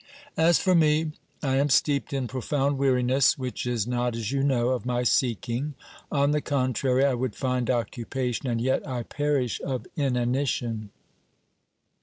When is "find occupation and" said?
7.35-8.59